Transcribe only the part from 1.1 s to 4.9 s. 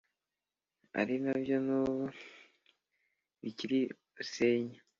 nabyo n`ubu bikirusenya.